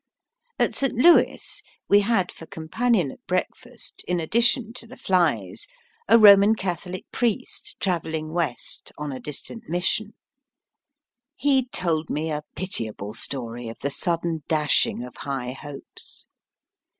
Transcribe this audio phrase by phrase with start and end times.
[0.57, 0.95] At St.
[0.95, 5.67] Louis we had for companion at breakfast, in addition to the flies,
[6.07, 10.15] a Eoman CathoUo priest travelhng West on a distant mission.
[11.35, 16.25] He told me a pitiable story of the sudden dashing of high hopes.